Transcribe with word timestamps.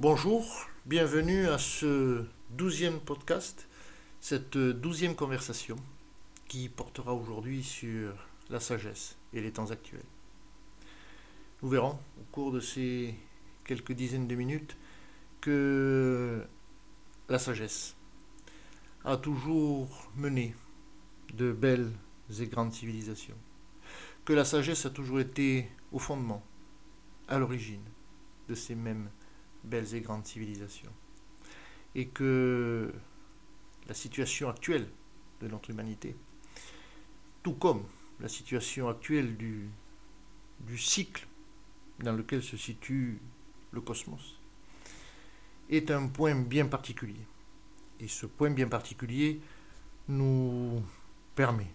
Bonjour, 0.00 0.66
bienvenue 0.86 1.46
à 1.48 1.58
ce 1.58 2.24
douzième 2.48 3.00
podcast, 3.00 3.68
cette 4.18 4.56
douzième 4.56 5.14
conversation 5.14 5.76
qui 6.48 6.70
portera 6.70 7.12
aujourd'hui 7.12 7.62
sur 7.62 8.14
la 8.48 8.60
sagesse 8.60 9.18
et 9.34 9.42
les 9.42 9.52
temps 9.52 9.70
actuels. 9.70 10.00
Nous 11.60 11.68
verrons 11.68 11.98
au 12.18 12.24
cours 12.32 12.50
de 12.50 12.60
ces 12.60 13.14
quelques 13.62 13.92
dizaines 13.92 14.26
de 14.26 14.34
minutes 14.36 14.78
que 15.42 16.46
la 17.28 17.38
sagesse 17.38 17.94
a 19.04 19.18
toujours 19.18 20.10
mené 20.16 20.54
de 21.34 21.52
belles 21.52 21.92
et 22.40 22.46
grandes 22.46 22.72
civilisations, 22.72 23.36
que 24.24 24.32
la 24.32 24.46
sagesse 24.46 24.86
a 24.86 24.90
toujours 24.90 25.20
été 25.20 25.68
au 25.92 25.98
fondement, 25.98 26.42
à 27.28 27.38
l'origine 27.38 27.84
de 28.48 28.54
ces 28.54 28.74
mêmes 28.74 29.10
belles 29.64 29.94
et 29.94 30.00
grandes 30.00 30.26
civilisations, 30.26 30.92
et 31.94 32.06
que 32.06 32.92
la 33.88 33.94
situation 33.94 34.48
actuelle 34.48 34.88
de 35.40 35.48
notre 35.48 35.70
humanité, 35.70 36.14
tout 37.42 37.54
comme 37.54 37.84
la 38.20 38.28
situation 38.28 38.88
actuelle 38.88 39.36
du, 39.36 39.70
cycle 40.76 41.26
dans 42.00 42.12
lequel 42.12 42.42
se 42.42 42.56
situe 42.56 43.18
le 43.72 43.80
cosmos, 43.80 44.38
est 45.68 45.90
un 45.90 46.08
point 46.08 46.34
bien 46.34 46.66
particulier. 46.66 47.26
Et 47.98 48.08
ce 48.08 48.26
point 48.26 48.50
bien 48.50 48.68
particulier 48.68 49.40
nous 50.08 50.82
permet 51.34 51.70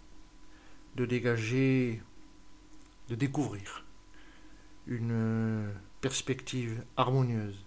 de 0.95 1.05
dégager, 1.05 2.01
de 3.09 3.15
découvrir 3.15 3.85
une 4.87 5.71
perspective 6.01 6.83
harmonieuse, 6.97 7.65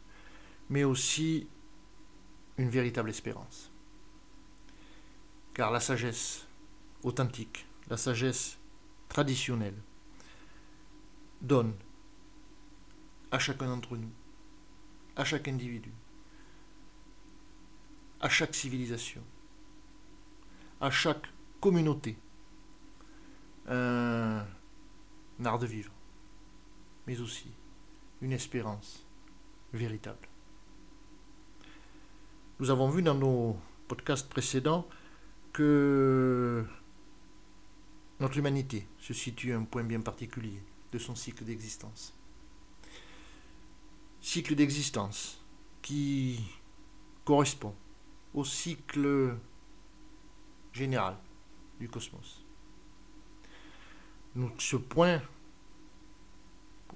mais 0.68 0.84
aussi 0.84 1.48
une 2.56 2.68
véritable 2.68 3.10
espérance. 3.10 3.70
Car 5.54 5.70
la 5.70 5.80
sagesse 5.80 6.46
authentique, 7.02 7.66
la 7.88 7.96
sagesse 7.96 8.58
traditionnelle, 9.08 9.80
donne 11.40 11.74
à 13.30 13.38
chacun 13.38 13.66
d'entre 13.66 13.96
nous, 13.96 14.10
à 15.16 15.24
chaque 15.24 15.48
individu, 15.48 15.92
à 18.20 18.28
chaque 18.28 18.54
civilisation, 18.54 19.22
à 20.80 20.90
chaque 20.90 21.26
communauté, 21.60 22.18
un 23.66 24.44
art 25.44 25.58
de 25.58 25.66
vivre, 25.66 25.92
mais 27.06 27.20
aussi 27.20 27.50
une 28.20 28.32
espérance 28.32 29.06
véritable. 29.72 30.28
Nous 32.60 32.70
avons 32.70 32.88
vu 32.90 33.02
dans 33.02 33.14
nos 33.14 33.56
podcasts 33.86 34.28
précédents 34.28 34.86
que 35.52 36.64
notre 38.20 38.36
humanité 38.36 38.86
se 38.98 39.14
situe 39.14 39.52
à 39.52 39.58
un 39.58 39.64
point 39.64 39.84
bien 39.84 40.00
particulier 40.00 40.62
de 40.92 40.98
son 40.98 41.14
cycle 41.14 41.44
d'existence 41.44 42.18
cycle 44.20 44.54
d'existence 44.54 45.40
qui 45.80 46.40
correspond 47.24 47.74
au 48.34 48.44
cycle 48.44 49.36
général 50.72 51.16
du 51.80 51.88
cosmos. 51.88 52.44
Ce 54.58 54.76
point, 54.76 55.22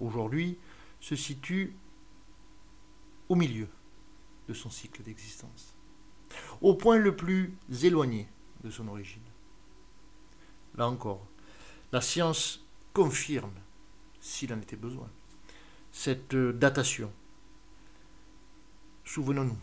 aujourd'hui, 0.01 0.59
se 1.01 1.17
situe 1.17 1.75
au 3.29 3.35
milieu 3.35 3.69
de 4.49 4.55
son 4.55 4.71
cycle 4.71 5.03
d'existence, 5.03 5.77
au 6.61 6.75
point 6.75 6.99
le 6.99 7.15
plus 7.15 7.55
éloigné 7.83 8.29
de 8.65 8.71
son 8.71 8.89
origine. 8.89 9.23
Là 10.77 10.89
encore, 10.89 11.27
la 11.93 12.01
science 12.01 12.65
confirme, 12.93 13.53
s'il 14.21 14.53
en 14.53 14.61
était 14.61 14.77
besoin, 14.77 15.11
cette 15.91 16.35
datation. 16.35 17.13
Souvenons-nous 19.05 19.59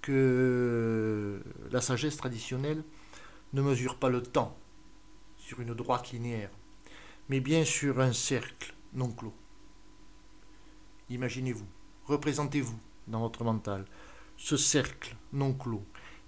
que 0.00 1.42
la 1.70 1.80
sagesse 1.80 2.16
traditionnelle 2.16 2.84
ne 3.52 3.62
mesure 3.62 3.98
pas 3.98 4.08
le 4.08 4.22
temps 4.22 4.56
sur 5.38 5.60
une 5.60 5.74
droite 5.74 6.12
linéaire, 6.12 6.50
mais 7.28 7.40
bien 7.40 7.64
sur 7.64 8.00
un 8.00 8.12
cercle 8.12 8.74
non 8.94 9.10
clos. 9.10 9.34
Imaginez-vous, 11.08 11.66
représentez-vous 12.06 12.78
dans 13.08 13.20
votre 13.20 13.44
mental 13.44 13.84
ce 14.42 14.56
cercle 14.56 15.14
non 15.32 15.52
clos 15.52 15.84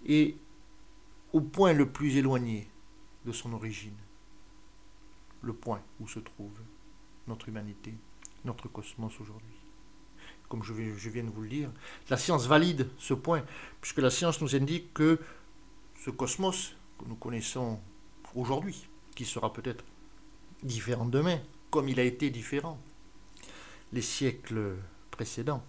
et 0.07 0.37
au 1.33 1.41
point 1.41 1.73
le 1.73 1.91
plus 1.91 2.17
éloigné 2.17 2.69
de 3.25 3.33
son 3.33 3.53
origine, 3.53 3.97
le 5.43 5.53
point 5.53 5.83
où 5.99 6.07
se 6.07 6.21
trouve 6.21 6.57
notre 7.27 7.49
humanité 7.49 7.93
notre 8.45 8.69
cosmos 8.69 9.19
aujourd'hui. 9.21 9.57
Comme 10.49 10.63
je, 10.63 10.73
viens 10.75 11.25
de 11.25 11.31
vous 11.31 11.43
le 11.43 11.49
dire, 11.49 11.71
la 12.11 12.17
science 12.17 12.47
valide 12.47 12.89
ce 12.99 13.15
point, 13.15 13.43
puisque 13.81 13.99
la 13.99 14.11
science 14.11 14.41
nous 14.41 14.55
indique 14.55 14.93
que 14.93 15.19
ce 16.05 16.11
cosmos 16.11 16.77
que 16.99 17.07
nous 17.07 17.17
connaissons 17.17 17.81
aujourd'hui, 18.35 18.87
qui 19.17 19.25
sera 19.25 19.53
peut-être 19.53 19.85
différent 20.63 21.07
demain, 21.07 21.41
comme 21.71 21.89
il 21.89 21.99
a 21.99 22.05
été 22.05 22.31
différent 22.31 22.79
les 23.93 24.03
siècles 24.03 24.77
précédents, 25.11 25.65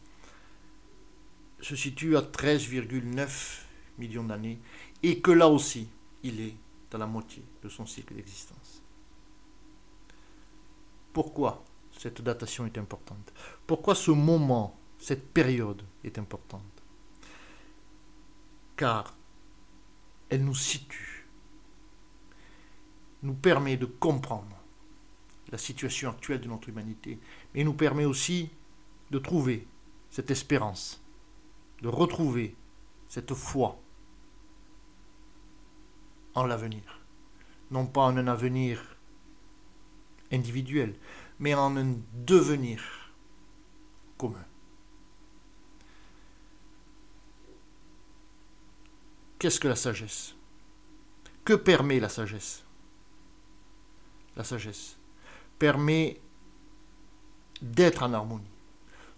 se 1.62 1.76
situe 1.76 2.18
à 2.18 2.22
13,9 2.22 3.62
millions 3.98 4.24
d'années, 4.24 4.60
et 5.04 5.20
que 5.20 5.32
là 5.32 5.48
aussi, 5.48 5.88
il 6.24 6.42
est 6.42 6.56
à 6.94 6.98
la 6.98 7.08
moitié 7.08 7.44
de 7.62 7.70
son 7.70 7.86
cycle 7.86 8.16
d'existence. 8.16 8.82
Pourquoi 11.14 11.64
cette 11.98 12.22
datation 12.22 12.66
est 12.66 12.78
importante? 12.78 13.34
Pourquoi 13.68 13.96
ce 13.96 14.12
moment, 14.12 14.80
cette 14.98 15.34
période 15.34 15.82
est 16.04 16.18
importante? 16.18 16.62
Car 18.76 19.16
elle 20.30 20.44
nous 20.44 20.56
situe, 20.56 21.28
nous 23.24 23.34
permet 23.34 23.78
de 23.78 23.86
comprendre 23.86 24.56
la 25.52 25.58
situation 25.58 26.10
actuelle 26.10 26.42
de 26.42 26.48
notre 26.48 26.70
humanité, 26.70 27.20
mais 27.54 27.64
nous 27.64 27.74
permet 27.74 28.06
aussi 28.06 28.50
de 29.12 29.20
trouver 29.20 29.68
cette 30.10 30.32
espérance, 30.32 31.02
de 31.82 31.88
retrouver 31.88 32.56
cette 33.08 33.34
foi 33.34 33.80
en 36.34 36.46
l'avenir. 36.46 37.02
Non 37.72 37.88
pas 37.88 38.02
en 38.02 38.18
un 38.18 38.28
avenir 38.28 38.98
individuel, 40.32 40.96
mais 41.40 41.54
en 41.54 41.76
un 41.78 41.96
devenir 42.14 43.12
commun. 44.18 44.46
Qu'est-ce 49.40 49.60
que 49.60 49.68
la 49.68 49.76
sagesse? 49.76 50.36
Que 51.44 51.54
permet 51.54 52.00
la 52.00 52.10
sagesse? 52.10 52.64
La 54.36 54.44
sagesse 54.44 54.98
permet 55.60 56.20
d'être 57.62 58.04
en 58.04 58.14
harmonie, 58.14 58.44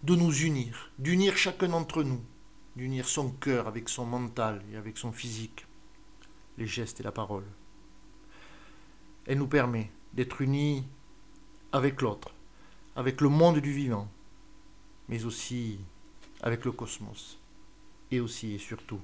de 0.03 0.15
nous 0.15 0.33
unir, 0.43 0.91
d'unir 0.99 1.37
chacun 1.37 1.69
d'entre 1.69 2.03
nous, 2.03 2.21
d'unir 2.77 3.09
son 3.09 3.31
cœur 3.31 3.67
avec 3.67 3.89
son 3.89 4.05
mental 4.05 4.63
et 4.71 4.77
avec 4.77 4.97
son 4.97 5.11
physique, 5.11 5.65
les 6.57 6.67
gestes 6.67 6.99
et 6.99 7.03
la 7.03 7.11
parole. 7.11 7.45
Elle 9.25 9.39
nous 9.39 9.47
permet 9.47 9.91
d'être 10.13 10.41
unis 10.41 10.85
avec 11.71 12.01
l'autre, 12.01 12.31
avec 12.95 13.19
le 13.19 13.29
monde 13.29 13.59
du 13.59 13.73
vivant, 13.73 14.07
mais 15.09 15.25
aussi 15.25 15.79
avec 16.41 16.63
le 16.65 16.71
cosmos, 16.71 17.39
et 18.11 18.19
aussi 18.19 18.53
et 18.53 18.59
surtout 18.59 19.01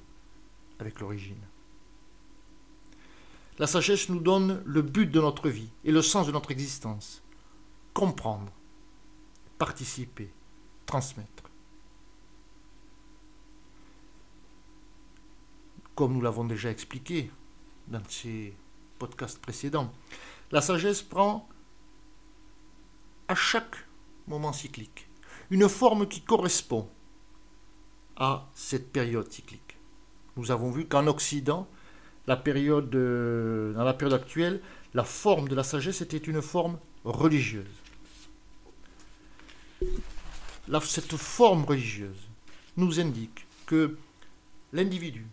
avec 0.78 1.00
l'origine. 1.00 1.42
La 3.58 3.66
sagesse 3.66 4.08
nous 4.08 4.20
donne 4.20 4.62
le 4.64 4.82
but 4.82 5.06
de 5.06 5.20
notre 5.20 5.48
vie 5.48 5.68
et 5.84 5.92
le 5.92 6.02
sens 6.02 6.26
de 6.26 6.32
notre 6.32 6.50
existence. 6.50 7.22
Comprendre, 7.92 8.52
participer, 9.58 10.30
transmettre. 10.86 11.44
Comme 15.94 16.14
nous 16.14 16.20
l'avons 16.20 16.44
déjà 16.44 16.70
expliqué 16.70 17.30
dans 17.88 18.02
ces 18.08 18.54
podcasts 18.98 19.38
précédents, 19.38 19.92
la 20.50 20.60
sagesse 20.60 21.02
prend 21.02 21.48
à 23.28 23.34
chaque 23.34 23.76
moment 24.26 24.52
cyclique, 24.52 25.08
une 25.50 25.68
forme 25.68 26.08
qui 26.08 26.20
correspond 26.22 26.88
à 28.16 28.48
cette 28.54 28.92
période 28.92 29.30
cyclique. 29.30 29.76
Nous 30.36 30.50
avons 30.50 30.70
vu 30.70 30.86
qu'en 30.86 31.06
Occident, 31.06 31.68
la 32.26 32.36
période, 32.36 32.94
euh, 32.94 33.72
dans 33.74 33.84
la 33.84 33.94
période 33.94 34.20
actuelle, 34.20 34.60
la 34.94 35.04
forme 35.04 35.48
de 35.48 35.54
la 35.54 35.62
sagesse 35.62 36.00
était 36.00 36.16
une 36.16 36.42
forme 36.42 36.78
religieuse. 37.04 37.66
cette 40.82 41.16
forme 41.16 41.64
religieuse 41.64 42.28
nous 42.76 42.98
indique 42.98 43.46
que 43.66 43.96
l'individu, 44.72 45.26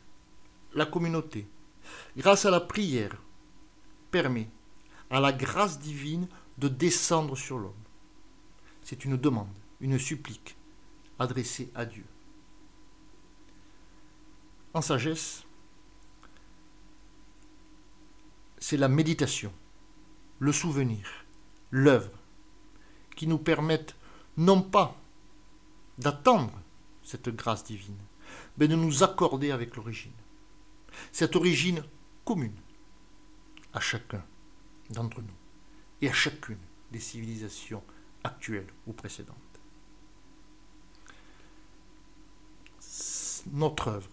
la 0.73 0.85
communauté, 0.85 1.47
grâce 2.17 2.45
à 2.45 2.51
la 2.51 2.61
prière, 2.61 3.15
permet 4.09 4.49
à 5.09 5.19
la 5.19 5.33
grâce 5.33 5.79
divine 5.79 6.27
de 6.57 6.67
descendre 6.67 7.35
sur 7.35 7.57
l'homme. 7.57 7.73
C'est 8.83 9.05
une 9.05 9.17
demande, 9.17 9.53
une 9.79 9.99
supplique 9.99 10.55
adressée 11.19 11.71
à 11.75 11.85
Dieu. 11.85 12.05
En 14.73 14.81
sagesse, 14.81 15.43
c'est 18.57 18.77
la 18.77 18.87
méditation, 18.87 19.51
le 20.39 20.51
souvenir, 20.51 21.25
l'œuvre, 21.71 22.11
qui 23.15 23.27
nous 23.27 23.37
permettent 23.37 23.95
non 24.37 24.61
pas 24.61 24.95
d'attendre 25.97 26.53
cette 27.03 27.29
grâce 27.29 27.63
divine, 27.63 27.97
mais 28.57 28.67
de 28.67 28.75
nous 28.75 29.03
accorder 29.03 29.51
avec 29.51 29.75
l'origine. 29.75 30.13
Cette 31.11 31.35
origine 31.35 31.83
commune 32.25 32.55
à 33.73 33.79
chacun 33.79 34.23
d'entre 34.89 35.21
nous 35.21 35.33
et 36.01 36.09
à 36.09 36.13
chacune 36.13 36.59
des 36.91 36.99
civilisations 36.99 37.83
actuelles 38.23 38.67
ou 38.87 38.93
précédentes. 38.93 39.37
Notre 43.53 43.87
œuvre, 43.87 44.09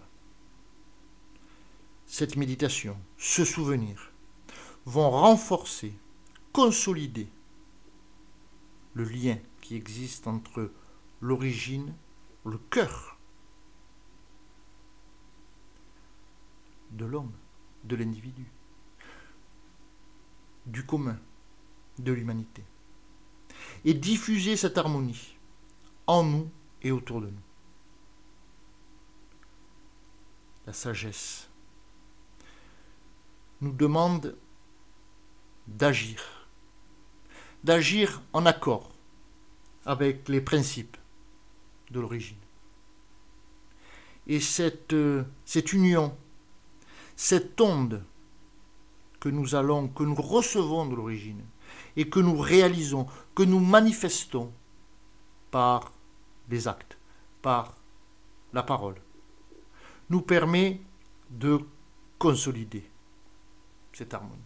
cette 2.06 2.36
méditation, 2.36 2.96
ce 3.18 3.44
souvenir, 3.44 4.10
vont 4.86 5.10
renforcer, 5.10 5.92
consolider 6.52 7.28
le 8.94 9.04
lien 9.04 9.38
qui 9.60 9.76
existe 9.76 10.26
entre 10.26 10.72
l'origine, 11.20 11.94
le 12.46 12.58
cœur 12.70 13.17
de 16.90 17.04
l'homme, 17.04 17.32
de 17.84 17.96
l'individu, 17.96 18.46
du 20.66 20.84
commun, 20.84 21.18
de 21.98 22.12
l'humanité, 22.12 22.64
et 23.84 23.94
diffuser 23.94 24.56
cette 24.56 24.78
harmonie 24.78 25.36
en 26.06 26.22
nous 26.24 26.50
et 26.82 26.90
autour 26.90 27.20
de 27.20 27.26
nous. 27.26 27.42
La 30.66 30.72
sagesse 30.72 31.48
nous 33.60 33.72
demande 33.72 34.36
d'agir, 35.66 36.48
d'agir 37.64 38.22
en 38.32 38.46
accord 38.46 38.90
avec 39.84 40.28
les 40.28 40.40
principes 40.40 40.96
de 41.90 42.00
l'origine. 42.00 42.36
Et 44.26 44.40
cette, 44.40 44.92
euh, 44.92 45.24
union, 45.72 46.16
cette 47.18 47.60
onde 47.60 48.04
que 49.18 49.28
nous 49.28 49.56
allons, 49.56 49.88
que 49.88 50.04
nous 50.04 50.14
recevons 50.14 50.86
de 50.86 50.94
l'origine, 50.94 51.44
et 51.96 52.08
que 52.08 52.20
nous 52.20 52.38
réalisons, 52.38 53.08
que 53.34 53.42
nous 53.42 53.58
manifestons 53.58 54.52
par 55.50 55.92
des 56.48 56.68
actes, 56.68 56.96
par 57.42 57.74
la 58.52 58.62
parole, 58.62 58.94
nous 60.10 60.20
permet 60.22 60.80
de 61.28 61.58
consolider 62.20 62.88
cette 63.92 64.14
harmonie. 64.14 64.38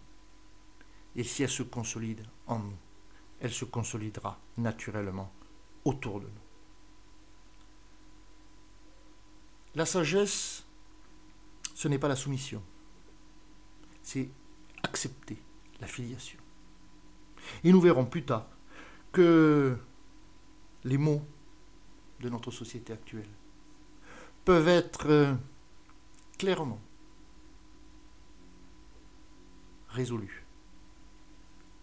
Et 1.14 1.24
si 1.24 1.42
elle 1.42 1.50
se 1.50 1.62
consolide 1.62 2.24
en 2.46 2.58
nous, 2.58 2.76
elle 3.40 3.52
se 3.52 3.66
consolidera 3.66 4.38
naturellement 4.56 5.30
autour 5.84 6.20
de 6.20 6.26
nous. 6.26 6.32
La 9.74 9.84
sagesse, 9.84 10.61
ce 11.82 11.88
n'est 11.88 11.98
pas 11.98 12.06
la 12.06 12.14
soumission, 12.14 12.62
c'est 14.04 14.30
accepter 14.84 15.36
la 15.80 15.88
filiation. 15.88 16.38
Et 17.64 17.72
nous 17.72 17.80
verrons 17.80 18.06
plus 18.06 18.24
tard 18.24 18.46
que 19.10 19.76
les 20.84 20.96
mots 20.96 21.26
de 22.20 22.28
notre 22.28 22.52
société 22.52 22.92
actuelle 22.92 23.28
peuvent 24.44 24.68
être 24.68 25.08
euh, 25.08 25.34
clairement 26.38 26.80
résolus 29.88 30.46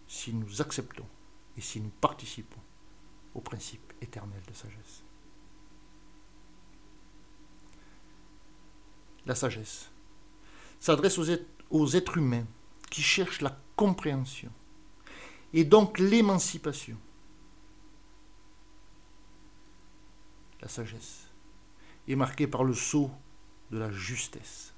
si 0.06 0.32
nous 0.32 0.62
acceptons 0.62 1.06
et 1.58 1.60
si 1.60 1.78
nous 1.78 1.92
participons 2.00 2.62
au 3.34 3.42
principe 3.42 3.92
éternel 4.00 4.40
de 4.48 4.54
sagesse. 4.54 5.04
La 9.30 9.36
sagesse 9.36 9.88
s'adresse 10.80 11.16
aux, 11.70 11.86
êtres 11.94 12.16
humains 12.16 12.46
qui 12.90 13.00
cherchent 13.00 13.42
la 13.42 13.56
compréhension 13.76 14.50
et 15.52 15.62
donc 15.62 16.00
l'émancipation. 16.00 16.96
La 20.60 20.66
sagesse 20.66 21.28
est 22.08 22.16
marquée 22.16 22.48
par 22.48 22.64
le 22.64 22.74
sceau 22.74 23.08
de 23.70 23.78
la 23.78 23.92
justesse. 23.92 24.74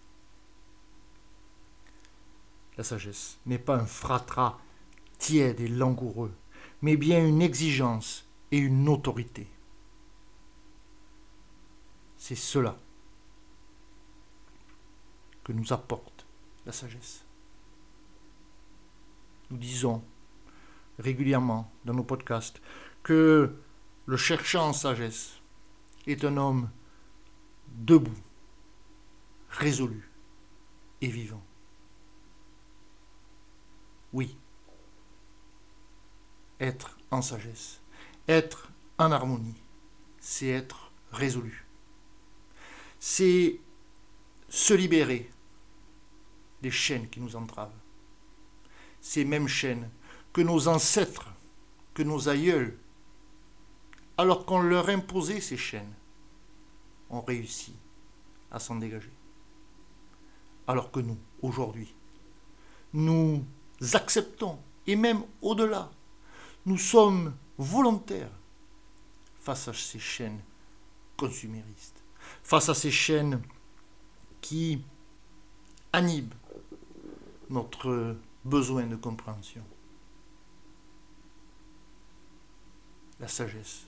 La 2.76 2.84
sagesse 2.84 3.38
n'est 3.46 3.58
pas 3.58 3.76
un 3.76 3.87
fratras 3.87 4.60
tiède 5.16 5.60
et 5.60 5.69
langoureux, 5.69 6.34
mais 6.82 6.99
bien 6.99 7.26
une 7.26 7.40
exigence 7.40 8.28
et 8.50 8.58
une 8.58 8.87
autorité. 8.90 9.49
C'est 12.19 12.34
cela 12.34 12.76
que 15.44 15.53
nous 15.53 15.73
apporte 15.73 16.27
la 16.67 16.73
sagesse. 16.73 17.25
Nous 19.50 19.59
disons 19.59 20.03
régulièrement 20.99 21.71
dans 21.85 21.94
nos 21.94 22.05
podcasts 22.05 22.61
que 23.03 23.55
le 24.06 24.17
cherchant 24.17 24.69
en 24.69 24.73
sagesse 24.73 25.41
est 26.06 26.25
un 26.25 26.37
homme 26.37 26.71
debout, 27.69 28.19
résolu 29.50 30.09
et 31.00 31.09
vivant. 31.09 31.43
Oui, 34.12 34.37
être 36.61 36.99
en 37.11 37.23
sagesse, 37.23 37.81
être 38.29 38.71
en 38.99 39.11
harmonie, 39.11 39.61
c'est 40.21 40.49
être 40.49 40.93
résolu. 41.11 41.67
C'est 43.00 43.59
se 44.49 44.75
libérer 44.75 45.32
des 46.62 46.71
chaînes 46.71 47.09
qui 47.09 47.21
nous 47.21 47.37
entravent. 47.37 47.71
Ces 49.00 49.25
mêmes 49.25 49.49
chaînes 49.49 49.90
que 50.33 50.40
nos 50.40 50.69
ancêtres, 50.69 51.28
que 51.92 52.02
nos 52.02 52.28
aïeuls, 52.28 52.78
alors 54.16 54.47
qu'on 54.47 54.62
leur 54.62 54.88
imposait 54.88 55.40
ces 55.40 55.57
chaînes, 55.57 55.92
ont 57.11 57.21
réussi 57.21 57.75
à 58.50 58.59
s'en 58.59 58.76
dégager. 58.76 59.12
Alors 60.66 60.90
que 60.90 61.00
nous, 61.00 61.19
aujourd'hui, 61.42 61.92
nous 62.92 63.45
acceptons, 63.92 64.59
et 64.87 64.97
même 64.97 65.23
au-delà, 65.40 65.90
nous 66.64 66.78
sommes 66.78 67.35
volontaires 67.59 68.31
face 69.40 69.66
à 69.69 69.75
ces 69.75 69.99
chaînes 69.99 70.40
consuméristes, 71.16 72.02
face 72.45 72.69
à 72.69 72.75
ces 72.75 72.90
chaînes 72.90 73.42
qui 74.40 74.85
inhibent 75.92 76.35
notre 77.52 78.16
besoin 78.44 78.87
de 78.87 78.97
compréhension. 78.97 79.62
la 83.23 83.28
sagesse, 83.28 83.87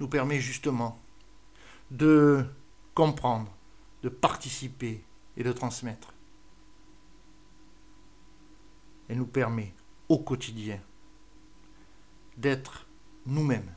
nous 0.00 0.08
permet 0.08 0.40
justement 0.40 0.98
de 1.90 2.44
comprendre, 2.94 3.54
de 4.02 4.08
participer 4.08 5.04
et 5.36 5.44
de 5.44 5.52
transmettre. 5.52 6.12
Elle 9.08 9.18
nous 9.18 9.26
permet 9.26 9.74
au 10.08 10.18
quotidien 10.18 10.80
d'être 12.38 12.86
nous-mêmes. 13.26 13.70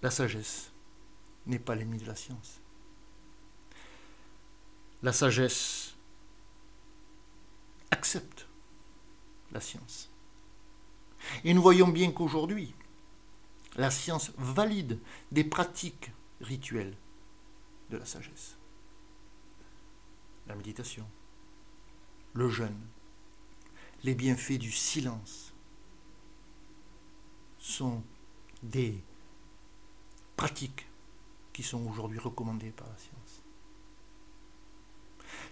La 0.00 0.10
sagesse 0.10 0.72
n'est 1.46 1.58
pas 1.58 1.74
l'ennemi 1.74 1.98
de 1.98 2.06
la 2.06 2.14
science. 2.14 2.62
La 5.02 5.12
sagesse 5.12 5.94
accepte 7.90 8.48
la 9.52 9.60
science. 9.60 10.10
Et 11.44 11.54
nous 11.54 11.62
voyons 11.62 11.88
bien 11.88 12.10
qu'aujourd'hui, 12.12 12.74
la 13.76 13.90
science 13.90 14.32
valide 14.38 14.98
des 15.30 15.44
pratiques 15.44 16.10
rituelles 16.40 16.96
de 17.90 17.96
la 17.96 18.04
sagesse. 18.04 18.56
La 20.46 20.54
méditation, 20.54 21.06
le 22.32 22.48
jeûne, 22.48 22.80
les 24.04 24.14
bienfaits 24.14 24.58
du 24.58 24.72
silence 24.72 25.52
sont 27.58 28.02
des 28.62 29.02
pratiques 30.36 30.86
qui 31.52 31.62
sont 31.62 31.86
aujourd'hui 31.86 32.18
recommandées 32.18 32.70
par 32.70 32.88
la 32.88 32.96
science. 32.96 33.42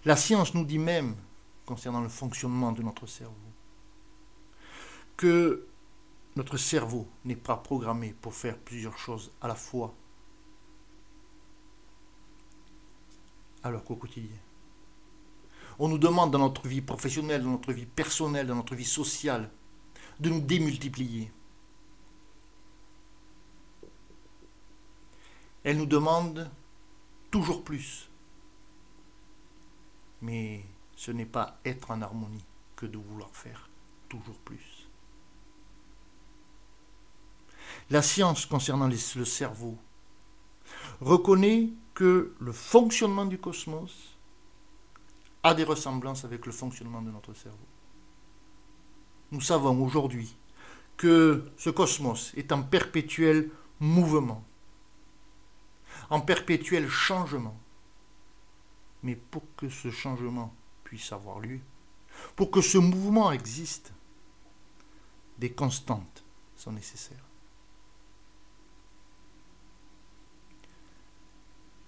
La 0.07 0.15
science 0.15 0.55
nous 0.55 0.65
dit 0.65 0.79
même, 0.79 1.17
concernant 1.67 2.01
le 2.01 2.09
fonctionnement 2.09 2.71
de 2.71 2.81
notre 2.81 3.09
cerveau, 3.09 3.35
que 5.17 5.67
notre 6.37 6.57
cerveau 6.57 7.09
n'est 7.25 7.35
pas 7.35 7.57
programmé 7.57 8.15
pour 8.23 8.33
faire 8.33 8.57
plusieurs 8.57 8.97
choses 8.99 9.33
à 9.41 9.49
la 9.49 9.57
fois, 9.57 9.93
alors 13.65 13.83
qu'au 13.83 13.97
quotidien. 13.97 14.37
On 15.81 15.89
nous 15.89 15.99
demande 15.99 16.31
dans 16.31 16.39
notre 16.39 16.69
vie 16.69 16.83
professionnelle, 16.83 17.43
dans 17.43 17.51
notre 17.51 17.73
vie 17.73 17.85
personnelle, 17.85 18.47
dans 18.47 18.55
notre 18.55 18.77
vie 18.77 18.85
sociale, 18.85 19.51
de 20.21 20.31
nous 20.31 20.41
démultiplier. 20.41 21.33
Elle 25.65 25.79
nous 25.79 25.87
demande 25.87 26.49
toujours 27.33 27.65
plus. 27.65 28.09
Mais 30.23 30.65
ce 30.97 31.11
n'est 31.11 31.27
pas 31.27 31.59
être 31.65 31.91
en 31.91 32.03
harmonie 32.03 32.45
que 32.75 32.87
de 32.87 32.99
vouloir 32.99 33.31
faire 33.33 33.69
toujours 34.09 34.39
plus. 34.39 34.89
La 37.91 38.03
science 38.03 38.47
concernant 38.47 38.89
le 38.89 38.97
cerveau 38.97 39.77
reconnaît 41.01 41.71
que 41.95 42.35
le 42.41 42.53
fonctionnement 42.53 43.27
du 43.27 43.39
cosmos 43.39 44.17
a 45.43 45.55
des 45.55 45.65
ressemblances 45.65 46.25
avec 46.25 46.47
le 46.47 46.53
fonctionnement 46.53 47.03
de 47.03 47.11
notre 47.11 47.33
cerveau. 47.35 47.59
Nous 49.33 49.41
savons 49.41 49.83
aujourd'hui 49.85 50.37
que 50.97 51.45
ce 51.57 51.71
cosmos 51.71 52.33
est 52.37 52.53
en 52.53 52.63
perpétuel 52.63 53.51
mouvement, 53.81 54.45
en 56.11 56.21
perpétuel 56.21 56.89
changement. 56.89 57.57
Mais 59.07 59.15
pour 59.15 59.45
que 59.55 59.69
ce 59.69 59.93
changement 59.93 60.53
puisse 60.83 61.13
avoir 61.13 61.39
lieu, 61.39 61.61
pour 62.35 62.51
que 62.51 62.61
ce 62.61 62.77
mouvement 62.77 63.31
existe, 63.31 63.93
des 65.39 65.53
constantes 65.53 66.25
sont 66.57 66.73
nécessaires. 66.73 67.25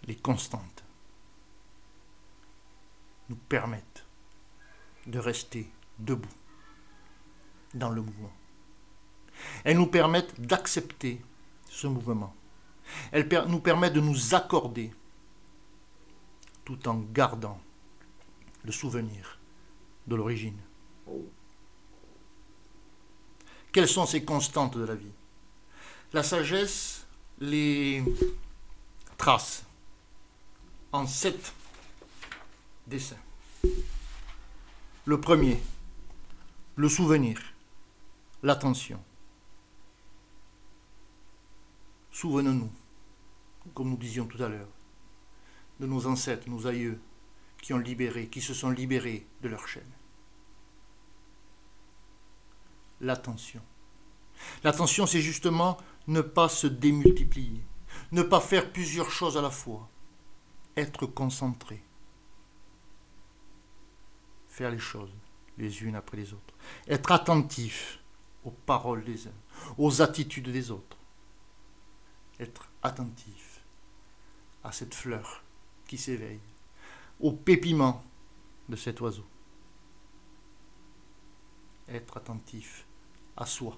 Les 0.04 0.14
constantes 0.14 0.84
nous 3.28 3.34
permettent 3.48 4.06
de 5.08 5.18
rester 5.18 5.68
debout 5.98 6.28
dans 7.74 7.90
le 7.90 8.00
mouvement. 8.00 8.32
Elles 9.64 9.76
nous 9.76 9.88
permettent 9.88 10.40
d'accepter 10.40 11.20
ce 11.68 11.88
mouvement. 11.88 12.32
Elles 13.10 13.26
nous 13.48 13.58
permettent 13.58 13.94
de 13.94 14.00
nous 14.00 14.36
accorder 14.36 14.92
tout 16.68 16.86
en 16.86 16.98
gardant 16.98 17.58
le 18.62 18.70
souvenir 18.72 19.38
de 20.06 20.14
l'origine. 20.14 20.58
Quelles 23.72 23.88
sont 23.88 24.04
ces 24.04 24.22
constantes 24.22 24.76
de 24.76 24.84
la 24.84 24.94
vie? 24.94 25.14
La 26.12 26.22
sagesse 26.22 27.06
les 27.38 28.04
trace 29.16 29.64
en 30.92 31.06
sept 31.06 31.54
dessins. 32.86 33.16
Le 35.06 35.18
premier, 35.18 35.58
le 36.76 36.90
souvenir, 36.90 37.40
l'attention. 38.42 39.02
Souvenons-nous, 42.12 42.70
comme 43.72 43.88
nous 43.88 43.96
disions 43.96 44.26
tout 44.26 44.42
à 44.42 44.50
l'heure, 44.50 44.68
de 45.80 45.86
nos 45.86 46.06
ancêtres, 46.06 46.48
nos 46.48 46.66
aïeux, 46.66 47.00
qui 47.62 47.72
ont 47.72 47.78
libéré, 47.78 48.28
qui 48.28 48.40
se 48.40 48.54
sont 48.54 48.70
libérés 48.70 49.26
de 49.42 49.48
leur 49.48 49.66
chaîne. 49.68 49.90
L'attention. 53.00 53.62
L'attention, 54.64 55.06
c'est 55.06 55.20
justement 55.20 55.76
ne 56.06 56.20
pas 56.20 56.48
se 56.48 56.66
démultiplier, 56.66 57.64
ne 58.12 58.22
pas 58.22 58.40
faire 58.40 58.72
plusieurs 58.72 59.10
choses 59.10 59.36
à 59.36 59.42
la 59.42 59.50
fois, 59.50 59.88
être 60.76 61.06
concentré, 61.06 61.82
faire 64.48 64.70
les 64.70 64.78
choses 64.78 65.12
les 65.58 65.82
unes 65.82 65.96
après 65.96 66.16
les 66.16 66.32
autres, 66.32 66.54
être 66.86 67.12
attentif 67.12 67.98
aux 68.44 68.50
paroles 68.50 69.04
des 69.04 69.26
uns, 69.26 69.34
aux 69.76 70.00
attitudes 70.00 70.50
des 70.50 70.70
autres, 70.70 70.96
être 72.40 72.70
attentif 72.82 73.60
à 74.62 74.72
cette 74.72 74.94
fleur 74.94 75.42
qui 75.88 75.98
s'éveille, 75.98 76.40
au 77.18 77.32
pépiment 77.32 78.04
de 78.68 78.76
cet 78.76 79.00
oiseau. 79.00 79.26
Être 81.88 82.18
attentif 82.18 82.86
à 83.36 83.46
soi. 83.46 83.76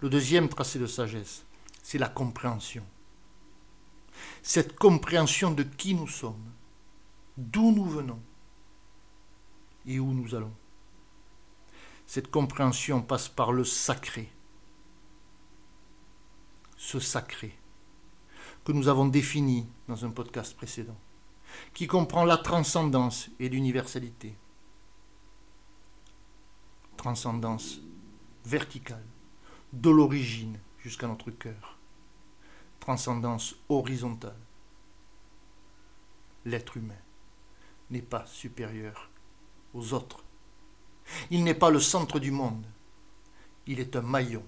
Le 0.00 0.08
deuxième 0.08 0.48
tracé 0.48 0.78
de 0.78 0.86
sagesse, 0.86 1.44
c'est 1.82 1.98
la 1.98 2.08
compréhension. 2.08 2.84
Cette 4.42 4.76
compréhension 4.76 5.50
de 5.52 5.62
qui 5.62 5.94
nous 5.94 6.08
sommes, 6.08 6.50
d'où 7.36 7.70
nous 7.70 7.84
venons 7.84 8.20
et 9.86 10.00
où 10.00 10.12
nous 10.12 10.34
allons. 10.34 10.54
Cette 12.06 12.30
compréhension 12.30 13.02
passe 13.02 13.28
par 13.28 13.52
le 13.52 13.64
sacré. 13.64 14.32
Ce 16.76 16.98
sacré 16.98 17.59
que 18.64 18.72
nous 18.72 18.88
avons 18.88 19.06
défini 19.06 19.66
dans 19.88 20.04
un 20.04 20.10
podcast 20.10 20.56
précédent, 20.56 20.98
qui 21.74 21.86
comprend 21.86 22.24
la 22.24 22.36
transcendance 22.36 23.30
et 23.38 23.48
l'universalité. 23.48 24.36
Transcendance 26.96 27.80
verticale, 28.44 29.04
de 29.72 29.90
l'origine 29.90 30.58
jusqu'à 30.78 31.06
notre 31.06 31.30
cœur. 31.30 31.78
Transcendance 32.78 33.56
horizontale. 33.68 34.38
L'être 36.44 36.76
humain 36.76 36.94
n'est 37.90 38.02
pas 38.02 38.24
supérieur 38.26 39.10
aux 39.74 39.92
autres. 39.92 40.24
Il 41.30 41.44
n'est 41.44 41.54
pas 41.54 41.70
le 41.70 41.80
centre 41.80 42.18
du 42.18 42.30
monde. 42.30 42.64
Il 43.66 43.80
est 43.80 43.96
un 43.96 44.02
maillon 44.02 44.44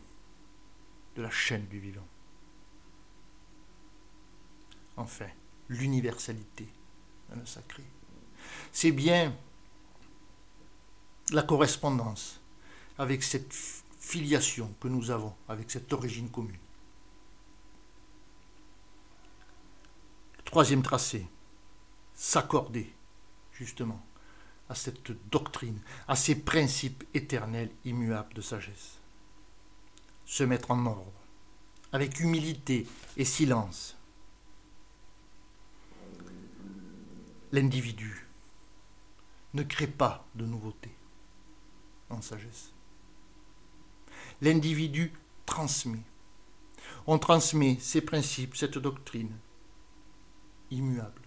de 1.17 1.23
la 1.23 1.31
chaîne 1.31 1.67
du 1.67 1.79
vivant. 1.79 2.07
Enfin, 4.97 5.29
l'universalité 5.69 6.69
dans 7.31 7.37
le 7.37 7.47
sacré. 7.47 7.85
C'est 8.73 8.93
bien 8.93 9.35
la 11.31 11.43
correspondance 11.43 12.41
avec 12.99 13.23
cette 13.23 13.53
filiation 13.99 14.75
que 14.81 14.89
nous 14.89 15.11
avons, 15.11 15.35
avec 15.49 15.71
cette 15.71 15.93
origine 15.93 16.29
commune. 16.31 16.59
troisième 20.53 20.83
tracé, 20.83 21.27
s'accorder, 22.15 22.93
justement, 23.55 24.05
à 24.69 24.75
cette 24.75 25.11
doctrine, 25.31 25.81
à 26.07 26.15
ces 26.15 26.35
principes 26.35 27.05
éternels 27.15 27.71
immuables 27.87 28.35
de 28.35 28.43
sagesse. 28.43 28.99
Se 30.27 30.45
mettre 30.45 30.71
en 30.71 30.85
ordre, 30.85 31.11
avec 31.91 32.21
humilité 32.21 32.87
et 33.17 33.25
silence, 33.25 33.97
l'individu 37.53 38.27
ne 39.55 39.63
crée 39.63 39.87
pas 39.87 40.27
de 40.35 40.47
nouveautés 40.47 40.95
en 42.09 42.21
sagesse. 42.23 42.73
L'individu 44.41 45.13
transmet. 45.47 46.03
On 47.07 47.19
transmet 47.19 47.77
ces 47.81 48.01
principes, 48.01 48.57
cette 48.57 48.79
doctrine 48.79 49.37
immuable, 50.71 51.23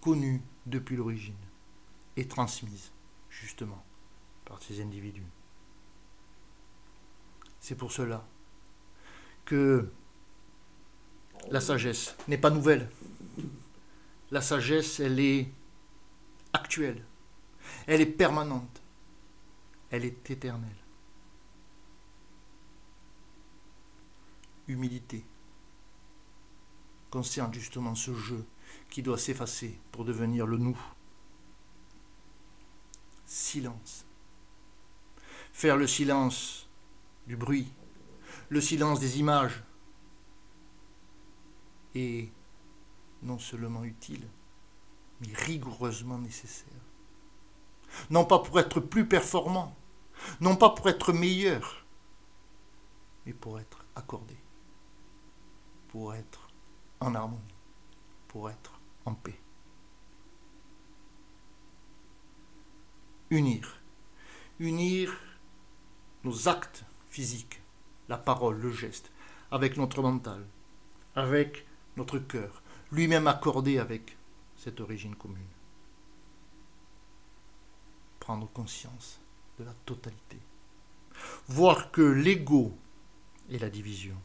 connue 0.00 0.42
depuis 0.66 0.96
l'origine 0.96 1.34
et 2.16 2.26
transmise 2.26 2.92
justement 3.28 3.84
par 4.44 4.62
ces 4.62 4.80
individus. 4.80 5.26
C'est 7.60 7.74
pour 7.74 7.92
cela 7.92 8.24
que 9.44 9.90
la 11.50 11.60
sagesse 11.60 12.16
n'est 12.28 12.38
pas 12.38 12.50
nouvelle. 12.50 12.88
La 14.30 14.40
sagesse, 14.42 15.00
elle 15.00 15.20
est 15.20 15.50
actuelle, 16.52 17.04
elle 17.86 18.00
est 18.00 18.06
permanente, 18.06 18.82
elle 19.90 20.04
est 20.04 20.30
éternelle. 20.30 20.68
Humilité 24.66 25.24
concerne 27.10 27.54
justement 27.54 27.94
ce 27.94 28.14
jeu 28.14 28.44
qui 28.90 29.02
doit 29.02 29.16
s'effacer 29.16 29.80
pour 29.92 30.04
devenir 30.04 30.46
le 30.46 30.58
nous. 30.58 30.78
Silence. 33.24 34.04
faire 35.52 35.76
le 35.76 35.86
silence 35.86 36.68
du 37.26 37.36
bruit, 37.36 37.70
le 38.48 38.60
silence 38.60 39.00
des 39.00 39.18
images 39.18 39.62
est 41.94 42.30
non 43.22 43.38
seulement 43.38 43.84
utile, 43.84 44.26
mais 45.20 45.32
rigoureusement 45.32 46.18
nécessaire. 46.18 46.68
Non 48.10 48.24
pas 48.24 48.38
pour 48.38 48.60
être 48.60 48.80
plus 48.80 49.08
performant, 49.08 49.74
non 50.40 50.56
pas 50.56 50.70
pour 50.70 50.88
être 50.88 51.12
meilleur, 51.12 51.84
mais 53.26 53.32
pour 53.32 53.58
être 53.58 53.84
accordé, 53.94 54.36
pour 55.88 56.14
être 56.14 56.48
en 57.00 57.14
harmonie, 57.14 57.54
pour 58.28 58.50
être 58.50 58.80
en 59.04 59.14
paix. 59.14 59.40
Unir. 63.30 63.80
Unir 64.58 65.14
nos 66.24 66.48
actes 66.48 66.84
physiques, 67.10 67.60
la 68.08 68.18
parole, 68.18 68.58
le 68.58 68.72
geste, 68.72 69.12
avec 69.50 69.76
notre 69.76 70.02
mental, 70.02 70.46
avec 71.14 71.66
notre 71.96 72.18
cœur, 72.18 72.62
lui-même 72.92 73.26
accordé 73.26 73.78
avec 73.78 74.16
cette 74.56 74.80
origine 74.80 75.14
commune. 75.14 75.44
Prendre 78.20 78.48
conscience 78.50 79.20
de 79.58 79.64
la 79.64 79.72
totalité. 79.84 80.38
Voir 81.48 81.90
que 81.90 82.02
l'ego 82.02 82.76
est 83.50 83.58
la 83.58 83.70
division. 83.70 84.16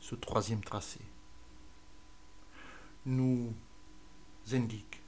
Ce 0.00 0.14
troisième 0.14 0.62
tracé 0.62 1.00
nous 3.06 3.52
indique 4.52 5.00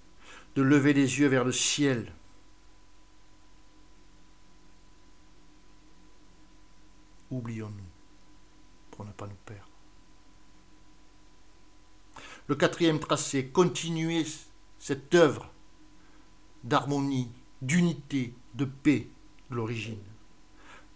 de 0.55 0.63
lever 0.63 0.93
les 0.93 1.19
yeux 1.19 1.29
vers 1.29 1.45
le 1.45 1.53
ciel. 1.53 2.13
Oublions-nous 7.31 7.94
pour 8.95 9.05
ne 9.05 9.11
pas 9.11 9.27
nous 9.27 9.35
perdre. 9.45 9.69
Le 12.47 12.55
quatrième 12.55 13.01
tracé, 13.01 13.49
continuer 13.49 14.25
cette 14.79 15.15
œuvre 15.17 15.51
d'harmonie, 16.63 17.29
d'unité, 17.61 18.35
de 18.55 18.65
paix 18.65 19.09
de 19.51 19.57
l'origine. 19.57 20.03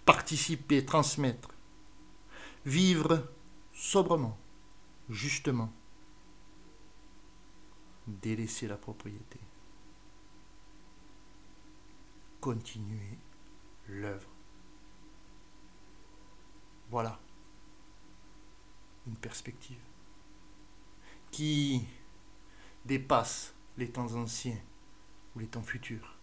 Participer, 0.04 0.84
transmettre. 0.84 1.48
Vivre 2.64 3.26
sobrement, 3.72 4.38
justement. 5.10 5.72
Délaisser 8.06 8.68
la 8.68 8.76
propriété. 8.76 9.40
Continuer 12.40 13.18
l'œuvre. 13.88 14.30
Voilà 16.90 17.18
une 19.08 19.16
perspective 19.16 19.80
qui 21.30 21.84
dépasse 22.84 23.54
les 23.76 23.90
temps 23.90 24.14
anciens 24.14 24.58
ou 25.34 25.40
les 25.40 25.46
temps 25.46 25.62
futurs. 25.62 26.16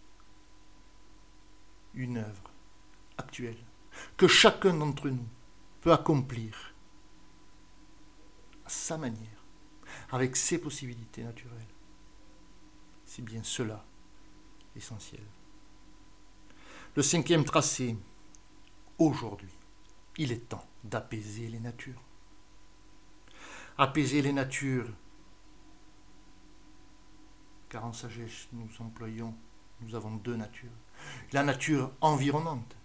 Une 1.93 2.17
œuvre 2.17 2.51
actuelle 3.17 3.57
que 4.17 4.27
chacun 4.27 4.73
d'entre 4.73 5.09
nous 5.09 5.27
peut 5.81 5.93
accomplir 5.93 6.73
à 8.65 8.69
sa 8.69 8.97
manière, 8.97 9.45
avec 10.11 10.35
ses 10.35 10.57
possibilités 10.57 11.23
naturelles. 11.23 11.61
C'est 13.05 13.21
bien 13.21 13.43
cela 13.43 13.85
l'essentiel. 14.73 15.23
Le 16.95 17.03
cinquième 17.03 17.45
tracé, 17.45 17.95
aujourd'hui, 18.97 19.53
il 20.17 20.31
est 20.31 20.49
temps 20.49 20.67
d'apaiser 20.83 21.47
les 21.47 21.59
natures 21.59 22.04
apaiser 23.77 24.21
les 24.21 24.33
natures. 24.33 24.89
Car 27.69 27.85
en 27.85 27.93
sagesse, 27.93 28.47
nous 28.53 28.69
employons, 28.79 29.35
nous 29.81 29.95
avons 29.95 30.15
deux 30.15 30.35
natures. 30.35 30.69
La 31.33 31.43
nature 31.43 31.91
environnante, 32.01 32.75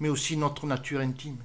mais 0.00 0.08
aussi 0.08 0.36
notre 0.36 0.66
nature 0.66 1.00
intime. 1.00 1.42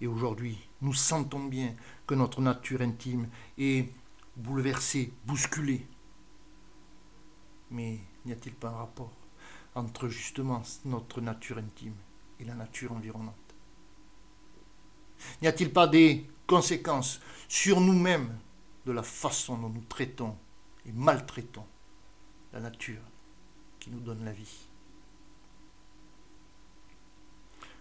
Et 0.00 0.06
aujourd'hui, 0.06 0.58
nous 0.82 0.92
sentons 0.92 1.44
bien 1.44 1.74
que 2.06 2.14
notre 2.14 2.42
nature 2.42 2.82
intime 2.82 3.28
est 3.56 3.88
bouleversée, 4.36 5.12
bousculée. 5.24 5.86
Mais 7.70 8.00
n'y 8.24 8.32
a-t-il 8.32 8.54
pas 8.54 8.68
un 8.68 8.76
rapport 8.76 9.12
entre 9.74 10.08
justement 10.08 10.62
notre 10.84 11.20
nature 11.20 11.58
intime 11.58 11.94
et 12.40 12.44
la 12.44 12.54
nature 12.54 12.92
environnante? 12.92 13.45
N'y 15.42 15.48
a-t-il 15.48 15.72
pas 15.72 15.86
des 15.86 16.26
conséquences 16.46 17.20
sur 17.48 17.80
nous-mêmes 17.80 18.38
de 18.84 18.92
la 18.92 19.02
façon 19.02 19.58
dont 19.58 19.68
nous 19.68 19.84
traitons 19.88 20.36
et 20.84 20.92
maltraitons 20.92 21.66
la 22.52 22.60
nature 22.60 23.02
qui 23.78 23.90
nous 23.90 24.00
donne 24.00 24.24
la 24.24 24.32
vie? 24.32 24.66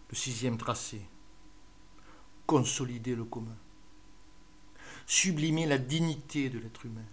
Le 0.10 0.15
sixième 0.15 0.58
tracé, 0.58 1.02
consolider 2.45 3.15
le 3.15 3.26
commun, 3.26 3.58
sublimer 5.08 5.65
la 5.65 5.78
dignité 5.78 6.50
de 6.50 6.60
l'être 6.60 6.86
humain, 6.86 7.06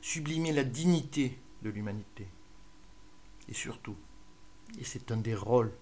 sublimer 0.00 0.52
la 0.52 0.64
dignité 0.64 1.38
de 1.62 1.70
l'humanité. 1.70 2.26
Et 3.48 3.54
surtout, 3.54 3.96
et 4.78 4.84
c'est 4.84 5.10
un 5.12 5.18
des 5.18 5.34
rôles 5.34 5.72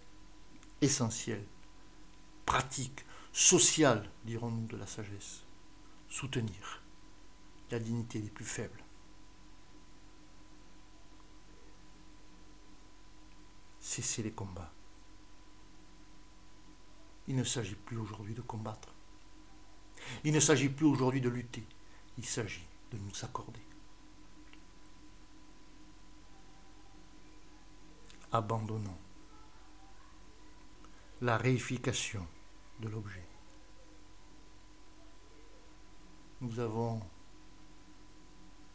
essentiels 0.80 1.44
pratique, 2.50 3.04
sociale, 3.32 4.10
dirons-nous, 4.24 4.66
de 4.66 4.76
la 4.76 4.84
sagesse. 4.84 5.44
Soutenir 6.08 6.82
la 7.70 7.78
dignité 7.78 8.18
des 8.18 8.28
plus 8.28 8.44
faibles. 8.44 8.82
Cesser 13.78 14.24
les 14.24 14.32
combats. 14.32 14.72
Il 17.28 17.36
ne 17.36 17.44
s'agit 17.44 17.76
plus 17.76 17.96
aujourd'hui 17.96 18.34
de 18.34 18.42
combattre. 18.42 18.92
Il 20.24 20.34
ne 20.34 20.40
s'agit 20.40 20.70
plus 20.70 20.86
aujourd'hui 20.86 21.20
de 21.20 21.28
lutter. 21.28 21.64
Il 22.18 22.24
s'agit 22.26 22.66
de 22.90 22.98
nous 22.98 23.24
accorder. 23.24 23.62
Abandonnons 28.32 28.98
la 31.20 31.36
réification 31.36 32.26
de 32.80 32.88
l'objet. 32.88 33.24
Nous 36.40 36.58
avons 36.58 37.00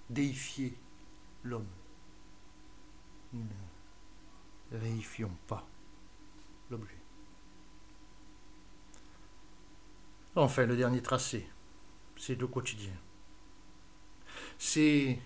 déifié 0.10 0.78
l'homme. 1.44 1.68
Nous 3.34 3.44
ne 4.72 4.78
réifions 4.78 5.36
pas 5.48 5.68
l'objet. 6.70 6.98
Enfin, 10.36 10.66
le 10.66 10.76
dernier 10.76 11.02
tracé, 11.02 11.48
c'est 12.18 12.36
le 12.36 12.48
quotidien. 12.48 12.96
C'est 14.58 15.20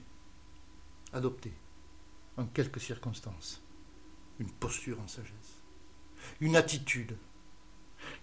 adopter, 1.13 1.53
en 2.37 2.45
quelques 2.45 2.79
circonstances, 2.79 3.61
une 4.39 4.51
posture 4.51 4.99
en 5.01 5.07
sagesse, 5.07 5.63
une 6.39 6.55
attitude 6.55 7.17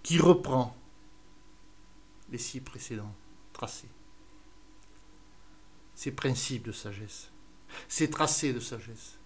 qui 0.06 0.20
reprend 0.20 0.72
les 2.30 2.38
six 2.38 2.60
précédents 2.60 3.12
tracés. 3.52 3.88
Ces 5.96 6.12
principes 6.12 6.62
de 6.62 6.70
sagesse, 6.70 7.32
ces 7.88 8.08
tracés 8.08 8.52
de 8.52 8.60
sagesse 8.60 9.18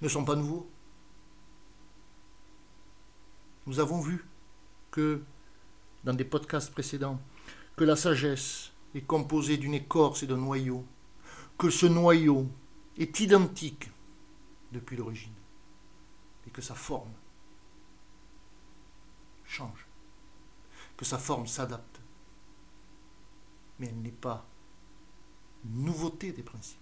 ne 0.00 0.08
sont 0.08 0.24
pas 0.24 0.34
nouveaux. 0.34 0.66
Nous 3.66 3.80
avons 3.80 4.00
vu 4.00 4.24
que, 4.90 5.22
dans 6.04 6.14
des 6.14 6.24
podcasts 6.24 6.72
précédents, 6.72 7.20
que 7.76 7.84
la 7.84 7.96
sagesse 7.96 8.72
est 8.94 9.02
composée 9.02 9.58
d'une 9.58 9.74
écorce 9.74 10.22
et 10.22 10.26
d'un 10.26 10.38
noyau, 10.38 10.86
que 11.58 11.68
ce 11.68 11.84
noyau 11.84 12.48
est 12.96 13.20
identique 13.20 13.90
depuis 14.72 14.96
l'origine, 14.96 15.34
et 16.46 16.50
que 16.50 16.62
sa 16.62 16.74
forme 16.74 17.12
change, 19.50 19.84
que 20.96 21.04
sa 21.04 21.18
forme 21.18 21.46
s'adapte. 21.46 22.00
Mais 23.78 23.88
elle 23.88 24.00
n'est 24.00 24.10
pas 24.10 24.46
nouveauté 25.64 26.32
des 26.32 26.42
principes. 26.42 26.78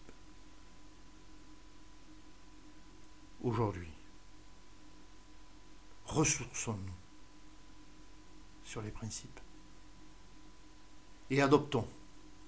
Aujourd'hui, 3.42 3.92
ressourçons-nous 6.04 6.92
sur 8.64 8.82
les 8.82 8.90
principes 8.90 9.40
et 11.30 11.40
adoptons 11.40 11.88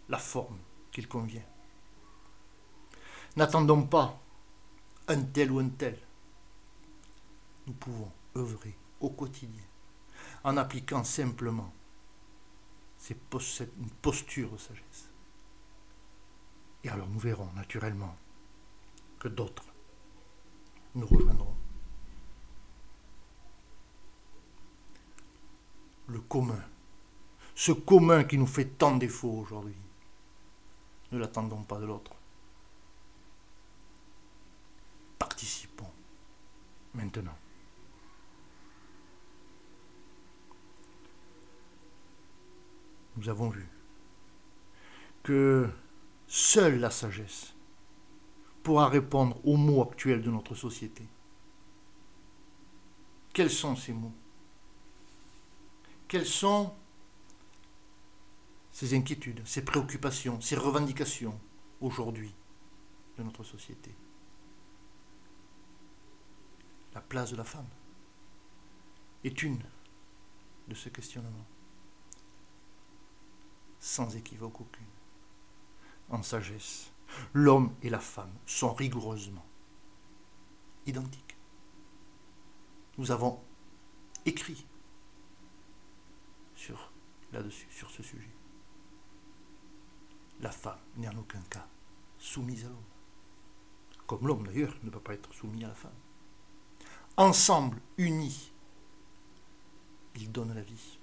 la 0.08 0.18
forme 0.18 0.58
qu'il 0.90 1.06
convient. 1.08 1.44
N'attendons 3.36 3.86
pas 3.86 4.20
un 5.06 5.22
tel 5.22 5.52
ou 5.52 5.60
un 5.60 5.68
tel. 5.68 5.98
Nous 7.66 7.74
pouvons 7.74 8.10
œuvrer 8.36 8.76
au 9.00 9.10
quotidien 9.10 9.69
en 10.44 10.56
appliquant 10.56 11.04
simplement 11.04 11.72
cette 12.98 13.20
posture 14.02 14.50
de 14.50 14.56
sagesse. 14.56 15.10
Et 16.84 16.88
alors 16.88 17.08
nous 17.08 17.18
verrons 17.18 17.50
naturellement 17.54 18.14
que 19.18 19.28
d'autres 19.28 19.64
nous 20.94 21.06
rejoindront. 21.06 21.54
Le 26.08 26.20
commun, 26.20 26.64
ce 27.54 27.72
commun 27.72 28.24
qui 28.24 28.36
nous 28.36 28.46
fait 28.46 28.64
tant 28.64 28.96
défaut 28.96 29.30
aujourd'hui, 29.30 29.76
ne 31.12 31.18
l'attendons 31.18 31.62
pas 31.62 31.78
de 31.78 31.86
l'autre. 31.86 32.12
Participons 35.18 35.90
maintenant. 36.94 37.36
Nous 43.16 43.28
avons 43.28 43.48
vu 43.48 43.68
que 45.22 45.68
seule 46.26 46.78
la 46.78 46.90
sagesse 46.90 47.54
pourra 48.62 48.88
répondre 48.88 49.38
aux 49.44 49.56
mots 49.56 49.82
actuels 49.82 50.22
de 50.22 50.30
notre 50.30 50.54
société. 50.54 51.06
Quels 53.32 53.50
sont 53.50 53.76
ces 53.76 53.92
mots 53.92 54.12
Quelles 56.08 56.26
sont 56.26 56.72
ces 58.72 58.94
inquiétudes, 58.94 59.42
ces 59.46 59.64
préoccupations, 59.64 60.40
ces 60.40 60.56
revendications 60.56 61.38
aujourd'hui 61.80 62.34
de 63.18 63.22
notre 63.22 63.44
société? 63.44 63.94
La 66.94 67.00
place 67.00 67.30
de 67.30 67.36
la 67.36 67.44
femme 67.44 67.68
est 69.22 69.42
une 69.42 69.60
de 70.68 70.74
ces 70.74 70.90
questionnements, 70.90 71.46
sans 73.80 74.14
équivoque 74.14 74.60
aucune, 74.60 74.86
en 76.10 76.22
sagesse 76.22 76.92
l'homme 77.32 77.74
et 77.82 77.90
la 77.90 78.00
femme 78.00 78.32
sont 78.46 78.72
rigoureusement 78.72 79.44
identiques. 80.86 81.36
Nous 82.98 83.10
avons 83.10 83.40
écrit 84.26 84.66
sur 86.54 86.92
là-dessus, 87.32 87.68
sur 87.70 87.90
ce 87.90 88.02
sujet. 88.02 88.30
La 90.40 90.50
femme 90.50 90.78
n'est 90.96 91.08
en 91.08 91.16
aucun 91.18 91.40
cas 91.42 91.66
soumise 92.18 92.64
à 92.64 92.68
l'homme. 92.68 92.78
Comme 94.06 94.26
l'homme 94.26 94.46
d'ailleurs 94.46 94.74
ne 94.82 94.90
peut 94.90 95.00
pas 95.00 95.14
être 95.14 95.32
soumis 95.32 95.64
à 95.64 95.68
la 95.68 95.74
femme. 95.74 95.92
Ensemble, 97.16 97.80
unis, 97.98 98.52
ils 100.16 100.30
donnent 100.30 100.54
la 100.54 100.62
vie. 100.62 100.99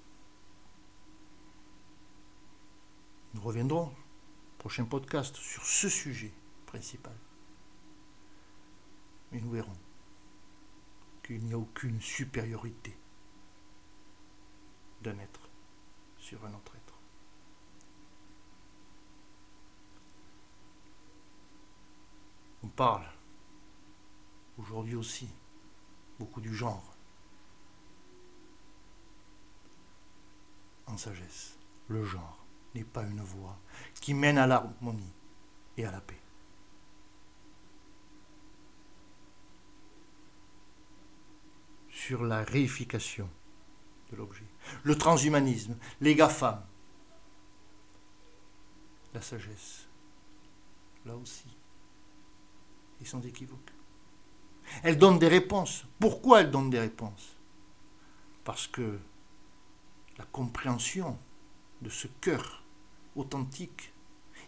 Nous 3.38 3.44
reviendrons 3.44 3.94
prochain 4.58 4.84
podcast 4.84 5.36
sur 5.36 5.64
ce 5.64 5.88
sujet 5.88 6.32
principal. 6.66 7.14
Mais 9.30 9.40
nous 9.40 9.50
verrons 9.52 9.78
qu'il 11.22 11.44
n'y 11.44 11.52
a 11.52 11.58
aucune 11.58 12.00
supériorité 12.00 12.98
d'un 15.02 15.16
être 15.20 15.48
sur 16.18 16.44
un 16.44 16.52
autre 16.52 16.74
être. 16.74 16.98
On 22.64 22.68
parle 22.68 23.06
aujourd'hui 24.58 24.96
aussi 24.96 25.28
beaucoup 26.18 26.40
du 26.40 26.52
genre 26.52 26.92
en 30.88 30.96
sagesse, 30.96 31.56
le 31.86 32.04
genre 32.04 32.37
n'est 32.78 32.84
pas 32.84 33.02
une 33.02 33.20
voie 33.20 33.58
qui 34.00 34.14
mène 34.14 34.38
à 34.38 34.46
l'harmonie 34.46 35.12
et 35.76 35.84
à 35.84 35.90
la 35.90 36.00
paix. 36.00 36.20
Sur 41.90 42.24
la 42.24 42.42
réification 42.44 43.28
de 44.10 44.16
l'objet, 44.16 44.46
le 44.84 44.96
transhumanisme, 44.96 45.76
les 46.00 46.14
GAFAM, 46.14 46.64
la 49.12 49.20
sagesse, 49.20 49.88
là 51.04 51.16
aussi, 51.16 51.48
et 53.00 53.04
sans 53.04 53.20
équivoque. 53.26 53.72
Elle 54.82 54.98
donne 54.98 55.18
des 55.18 55.28
réponses. 55.28 55.86
Pourquoi 55.98 56.40
elle 56.42 56.50
donne 56.50 56.70
des 56.70 56.78
réponses? 56.78 57.36
Parce 58.44 58.66
que 58.66 58.98
la 60.18 60.24
compréhension 60.26 61.18
de 61.80 61.88
ce 61.90 62.06
cœur 62.20 62.62
authentique, 63.18 63.92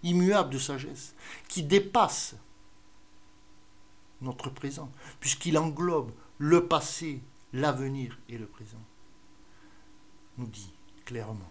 immuable 0.02 0.50
de 0.50 0.59
sagesse, 0.59 1.14
qui 1.48 1.62
dépasse 1.62 2.37
notre 4.20 4.50
présent, 4.50 4.90
puisqu'il 5.18 5.59
englobe 5.59 6.12
le 6.38 6.66
passé, 6.66 7.20
l'avenir 7.52 8.18
et 8.28 8.38
le 8.38 8.46
présent, 8.46 8.83
nous 10.38 10.46
dit 10.46 10.72
clairement 11.04 11.50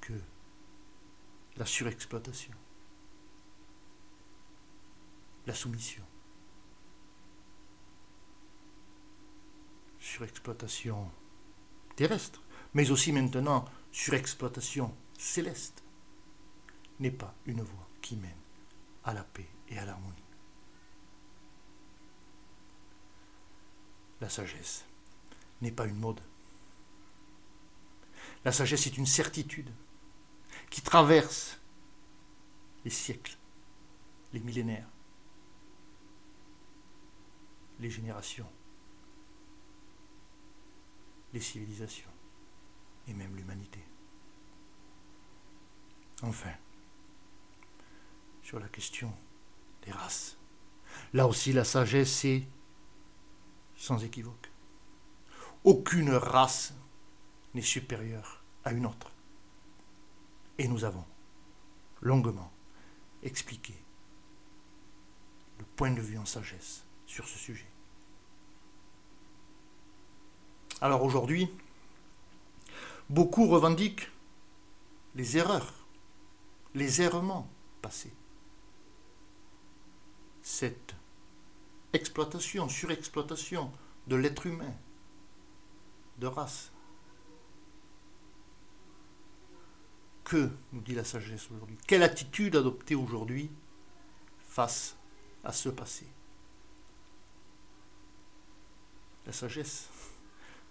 que 0.00 0.14
la 1.56 1.66
surexploitation, 1.66 2.54
la 5.46 5.54
soumission, 5.54 6.04
surexploitation 9.98 11.10
terrestre, 11.96 12.42
mais 12.74 12.90
aussi 12.90 13.12
maintenant 13.12 13.64
surexploitation 13.92 14.94
céleste, 15.18 15.82
n'est 17.00 17.10
pas 17.10 17.34
une 17.46 17.62
voie 17.62 17.88
qui 18.00 18.16
mène 18.16 18.30
à 19.04 19.14
la 19.14 19.24
paix 19.24 19.48
et 19.68 19.78
à 19.78 19.84
l'harmonie. 19.84 20.16
La 24.20 24.28
sagesse 24.28 24.84
n'est 25.62 25.72
pas 25.72 25.86
une 25.86 25.98
mode. 25.98 26.20
La 28.44 28.52
sagesse 28.52 28.86
est 28.86 28.96
une 28.96 29.06
certitude 29.06 29.70
qui 30.68 30.82
traverse 30.82 31.58
les 32.84 32.90
siècles, 32.90 33.36
les 34.32 34.40
millénaires, 34.40 34.88
les 37.80 37.90
générations, 37.90 38.50
les 41.32 41.40
civilisations 41.40 42.10
et 43.08 43.14
même 43.14 43.34
l'humanité. 43.36 43.80
Enfin, 46.22 46.52
sur 48.50 48.58
la 48.58 48.66
question 48.66 49.12
des 49.84 49.92
races. 49.92 50.36
Là 51.12 51.28
aussi, 51.28 51.52
la 51.52 51.62
sagesse 51.62 52.24
est 52.24 52.42
sans 53.76 54.02
équivoque. 54.02 54.50
Aucune 55.62 56.10
race 56.10 56.74
n'est 57.54 57.62
supérieure 57.62 58.42
à 58.64 58.72
une 58.72 58.86
autre. 58.86 59.12
Et 60.58 60.66
nous 60.66 60.82
avons 60.82 61.04
longuement 62.00 62.50
expliqué 63.22 63.72
le 65.60 65.64
point 65.76 65.92
de 65.92 66.00
vue 66.00 66.18
en 66.18 66.26
sagesse 66.26 66.82
sur 67.06 67.28
ce 67.28 67.38
sujet. 67.38 67.70
Alors 70.80 71.04
aujourd'hui, 71.04 71.48
beaucoup 73.08 73.46
revendiquent 73.46 74.10
les 75.14 75.36
erreurs, 75.36 75.72
les 76.74 77.00
errements 77.00 77.48
passés 77.80 78.12
cette 80.50 80.94
exploitation, 81.92 82.68
surexploitation 82.68 83.72
de 84.06 84.16
l'être 84.16 84.46
humain, 84.46 84.74
de 86.18 86.26
race. 86.26 86.72
Que 90.24 90.50
nous 90.72 90.80
dit 90.80 90.94
la 90.94 91.04
sagesse 91.04 91.50
aujourd'hui 91.50 91.78
Quelle 91.86 92.02
attitude 92.02 92.56
adopter 92.56 92.94
aujourd'hui 92.94 93.50
face 94.38 94.96
à 95.44 95.52
ce 95.52 95.68
passé 95.68 96.06
La 99.26 99.32
sagesse 99.32 99.88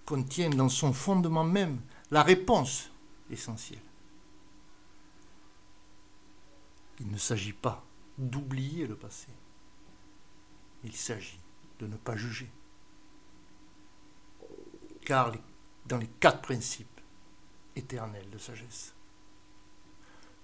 contient 0.06 0.50
dans 0.50 0.70
son 0.70 0.94
fondement 0.94 1.44
même 1.44 1.82
la 2.12 2.24
réponse 2.24 2.92
essentielle. 3.30 3.80
Il 7.00 7.10
ne 7.10 7.18
s'agit 7.18 7.54
pas 7.54 7.86
d'oublier 8.18 8.86
le 8.86 8.96
passé. 8.96 9.28
Il 10.84 10.96
s'agit 10.96 11.40
de 11.80 11.88
ne 11.88 11.98
pas 11.98 12.16
juger. 12.16 12.50
Car 15.02 15.32
dans 15.86 15.98
les 15.98 16.08
quatre 16.08 16.42
principes 16.42 17.02
éternels 17.76 18.30
de 18.30 18.38
sagesse, 18.38 18.94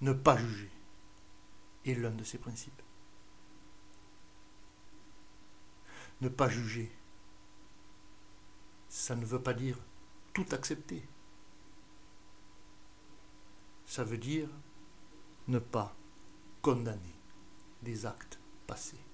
ne 0.02 0.14
pas 0.14 0.38
juger 0.38 0.72
est 1.86 1.94
l'un 1.96 2.12
de 2.12 2.24
ces 2.24 2.38
principes. 2.38 2.82
Ne 6.22 6.30
pas 6.30 6.50
juger. 6.50 6.92
Ça 8.90 9.16
ne 9.16 9.26
veut 9.26 9.42
pas 9.42 9.54
dire 9.54 9.78
tout 10.34 10.46
accepter. 10.52 11.08
Ça 13.86 14.04
veut 14.04 14.18
dire 14.18 14.50
ne 15.48 15.60
pas 15.60 15.96
condamner 16.62 17.16
des 17.84 18.06
actes 18.06 18.40
passés. 18.66 19.05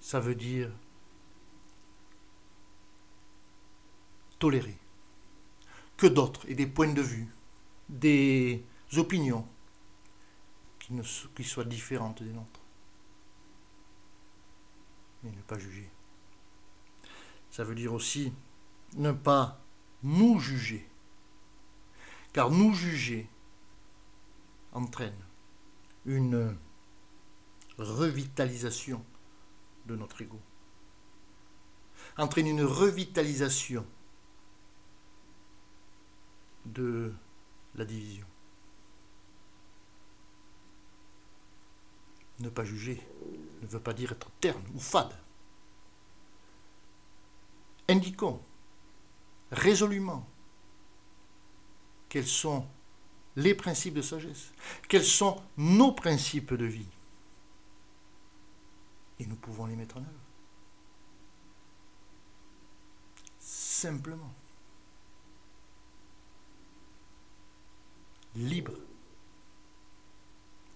Ça 0.00 0.20
veut 0.20 0.34
dire 0.34 0.70
tolérer 4.38 4.76
que 5.96 6.06
d'autres 6.06 6.48
aient 6.48 6.54
des 6.54 6.66
points 6.66 6.92
de 6.92 7.02
vue, 7.02 7.28
des 7.88 8.64
opinions 8.96 9.46
qui, 11.34 11.44
soient 11.44 11.64
différentes 11.64 12.22
des 12.22 12.32
nôtres. 12.32 12.60
Mais 15.22 15.30
ne 15.30 15.42
pas 15.42 15.58
juger. 15.58 15.90
Ça 17.50 17.64
veut 17.64 17.74
dire 17.74 17.92
aussi 17.92 18.32
ne 18.94 19.12
pas 19.12 19.60
nous 20.02 20.38
juger. 20.38 20.88
Car 22.32 22.50
nous 22.50 22.72
juger 22.72 23.28
entraîne 24.72 25.18
une 26.06 26.56
revitalisation 27.76 29.04
de 29.88 29.96
notre 29.96 30.22
ego. 30.22 30.38
Entraîne 32.16 32.46
une 32.46 32.62
revitalisation 32.62 33.84
de 36.66 37.12
la 37.74 37.84
division. 37.84 38.26
Ne 42.40 42.50
pas 42.50 42.64
juger 42.64 43.02
ne 43.62 43.66
veut 43.66 43.80
pas 43.80 43.94
dire 43.94 44.12
être 44.12 44.30
terne 44.40 44.62
ou 44.74 44.78
fade. 44.78 45.12
Indiquons 47.88 48.40
résolument 49.50 50.28
quels 52.08 52.26
sont 52.26 52.66
les 53.36 53.54
principes 53.54 53.94
de 53.94 54.02
sagesse, 54.02 54.52
quels 54.88 55.04
sont 55.04 55.40
nos 55.56 55.92
principes 55.92 56.54
de 56.54 56.64
vie. 56.64 56.88
Et 59.20 59.26
nous 59.26 59.36
pouvons 59.36 59.66
les 59.66 59.76
mettre 59.76 59.96
en 59.96 60.00
œuvre. 60.00 60.28
Simplement. 63.38 64.34
Libre. 68.34 68.74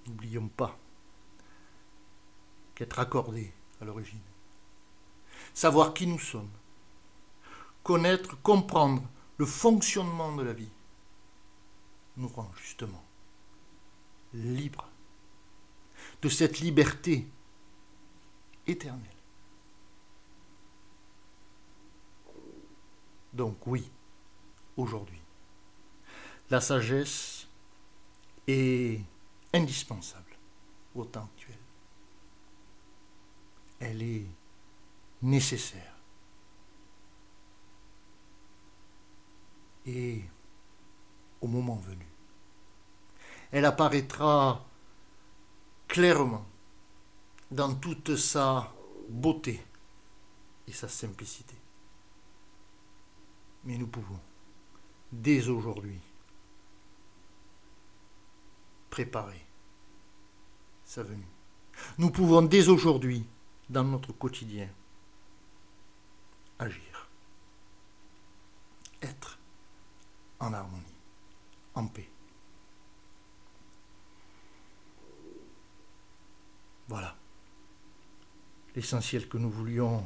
N'oublions 0.06 0.48
pas 0.48 0.76
qu'être 2.74 2.98
accordé 2.98 3.52
à 3.80 3.84
l'origine. 3.84 4.20
Savoir 5.54 5.94
qui 5.94 6.06
nous 6.06 6.18
sommes. 6.18 6.50
Connaître, 7.84 8.40
comprendre 8.42 9.02
le 9.36 9.46
fonctionnement 9.46 10.34
de 10.34 10.42
la 10.42 10.52
vie 10.52 10.70
nous 12.16 12.28
rend 12.28 12.50
justement 12.56 13.04
libres 14.34 14.88
de 16.20 16.28
cette 16.28 16.60
liberté 16.60 17.26
éternelle. 18.66 19.08
Donc 23.32 23.66
oui, 23.66 23.90
aujourd'hui, 24.76 25.20
la 26.50 26.60
sagesse 26.60 27.46
est 28.46 29.00
indispensable 29.54 30.36
au 30.94 31.04
temps 31.04 31.28
actuel. 31.34 31.56
Elle 33.80 34.02
est 34.02 34.26
nécessaire. 35.22 35.94
Et 39.86 40.22
au 41.40 41.48
moment 41.48 41.76
venu. 41.76 42.06
Elle 43.50 43.64
apparaîtra 43.64 44.64
clairement 45.88 46.46
dans 47.52 47.74
toute 47.74 48.16
sa 48.16 48.72
beauté 49.08 49.62
et 50.66 50.72
sa 50.72 50.88
simplicité. 50.88 51.54
Mais 53.64 53.76
nous 53.76 53.86
pouvons, 53.86 54.18
dès 55.12 55.48
aujourd'hui, 55.48 56.00
préparer 58.88 59.44
sa 60.84 61.02
venue. 61.02 61.28
Nous 61.98 62.10
pouvons 62.10 62.42
dès 62.42 62.68
aujourd'hui, 62.68 63.24
dans 63.68 63.84
notre 63.84 64.12
quotidien, 64.12 64.68
agir, 66.58 67.08
être 69.02 69.38
en 70.40 70.52
harmonie 70.52 70.84
en 71.74 71.86
paix. 71.86 72.08
Voilà 76.88 77.16
l'essentiel 78.74 79.28
que 79.28 79.38
nous 79.38 79.50
voulions 79.50 80.04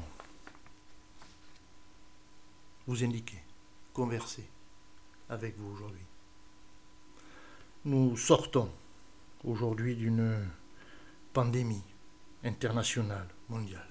vous 2.86 3.04
indiquer, 3.04 3.42
converser 3.92 4.48
avec 5.28 5.56
vous 5.56 5.72
aujourd'hui. 5.72 6.04
Nous 7.84 8.16
sortons 8.16 8.70
aujourd'hui 9.44 9.94
d'une 9.96 10.48
pandémie 11.32 11.82
internationale, 12.42 13.28
mondiale. 13.48 13.88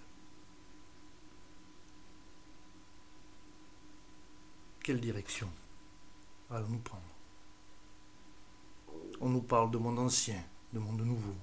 Quelle 4.84 5.00
direction 5.00 5.50
allons-nous 6.50 6.80
prendre? 6.80 7.04
On 9.20 9.30
nous 9.30 9.42
parle 9.42 9.72
de 9.72 9.78
monde 9.78 10.00
ancien, 10.00 10.42
de 10.74 10.80
monde 10.80 11.02
nouveau, 11.02 11.36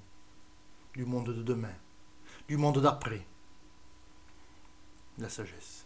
du 0.93 1.05
monde 1.05 1.33
de 1.33 1.43
demain, 1.43 1.75
du 2.47 2.57
monde 2.57 2.81
d'après. 2.81 3.25
La 5.17 5.29
sagesse, 5.29 5.85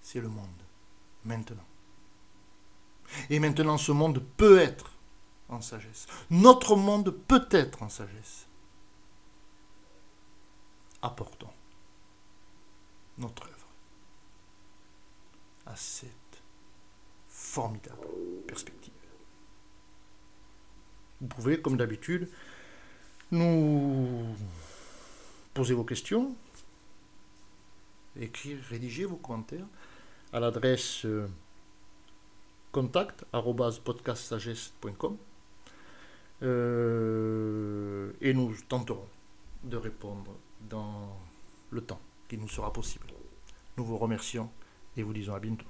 c'est 0.00 0.20
le 0.20 0.28
monde, 0.28 0.62
maintenant. 1.24 1.64
Et 3.30 3.38
maintenant, 3.38 3.78
ce 3.78 3.92
monde 3.92 4.22
peut 4.36 4.58
être 4.58 4.90
en 5.48 5.60
sagesse. 5.60 6.06
Notre 6.30 6.74
monde 6.76 7.10
peut 7.10 7.46
être 7.50 7.82
en 7.82 7.88
sagesse. 7.88 8.46
Apportons 11.02 11.52
notre 13.18 13.44
œuvre 13.44 13.68
à 15.66 15.76
cette 15.76 16.42
formidable 17.28 18.08
perspective. 18.46 18.92
Vous 21.20 21.28
pouvez, 21.28 21.60
comme 21.60 21.76
d'habitude, 21.76 22.28
nous 23.30 24.36
poser 25.56 25.74
vos 25.74 25.84
questions, 25.84 26.34
écrire, 28.20 28.58
rédiger 28.68 29.06
vos 29.06 29.16
commentaires 29.16 29.64
à 30.34 30.38
l'adresse 30.38 31.06
euh, 31.06 31.26
contact.podcastsagesse.com 32.72 35.16
euh, 36.42 38.12
et 38.20 38.34
nous 38.34 38.54
tenterons 38.68 39.08
de 39.64 39.78
répondre 39.78 40.32
dans 40.68 41.16
le 41.70 41.80
temps 41.80 42.02
qui 42.28 42.36
nous 42.36 42.50
sera 42.50 42.70
possible. 42.70 43.06
Nous 43.78 43.84
vous 43.86 43.96
remercions 43.96 44.50
et 44.94 45.02
vous 45.02 45.14
disons 45.14 45.32
à 45.32 45.40
bientôt. 45.40 45.64